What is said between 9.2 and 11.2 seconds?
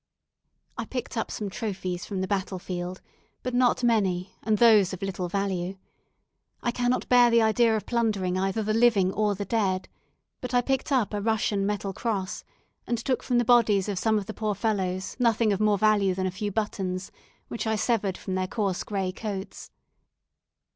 the dead; but I picked up